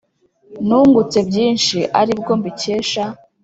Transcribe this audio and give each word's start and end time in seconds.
Nungutse 0.67 1.17
byinshi 1.29 1.77
ari 1.99 2.13
bwo 2.19 2.33
mbikesha, 2.39 3.03